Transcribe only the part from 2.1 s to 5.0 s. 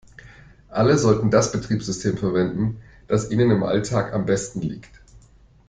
verwenden, das ihnen im Alltag am besten liegt.